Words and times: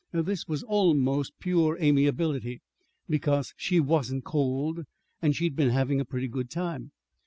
This 0.13 0.47
was 0.47 0.63
almost 0.63 1.33
pure 1.39 1.77
amiability, 1.79 2.63
because 3.07 3.53
she 3.55 3.79
wasn't 3.79 4.23
cold, 4.23 4.79
and 5.21 5.35
she'd 5.35 5.55
been 5.55 5.69
having 5.69 6.01
a 6.01 6.05
pretty 6.05 6.27
good 6.27 6.49
time. 6.49 6.91